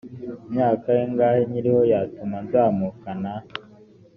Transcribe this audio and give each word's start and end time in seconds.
imyaka 0.47 0.87
ingahe 1.07 1.39
nkiriho 1.49 1.81
yatuma 1.91 2.37
nzamukana 2.45 3.33